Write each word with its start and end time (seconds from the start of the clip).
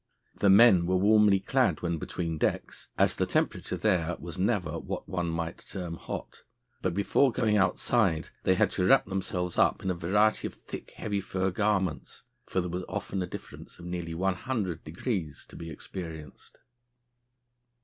The 0.33 0.49
men 0.49 0.87
were 0.87 0.95
warmly 0.97 1.39
clad 1.39 1.83
when 1.83 1.99
"between 1.99 2.39
decks," 2.39 2.87
as 2.97 3.13
the 3.15 3.27
temperature 3.27 3.77
there 3.77 4.15
was 4.17 4.35
never 4.35 4.79
what 4.79 5.07
one 5.07 5.29
might 5.29 5.59
term 5.69 5.93
hot; 5.93 6.41
but 6.81 6.95
before 6.95 7.31
going 7.31 7.55
outside 7.55 8.29
they 8.41 8.55
had 8.55 8.71
to 8.71 8.85
wrap 8.87 9.05
themselves 9.05 9.59
up 9.59 9.83
in 9.83 9.91
a 9.91 9.93
variety 9.93 10.47
of 10.47 10.55
thick 10.55 10.89
heavy 10.97 11.21
fur 11.21 11.51
garments, 11.51 12.23
for 12.47 12.61
there 12.61 12.69
was 12.71 12.83
often 12.89 13.21
a 13.21 13.27
difference 13.27 13.77
of 13.77 13.85
nearly 13.85 14.15
one 14.15 14.33
hundred 14.33 14.83
degrees 14.83 15.45
to 15.49 15.55
be 15.55 15.69
experienced. 15.69 16.57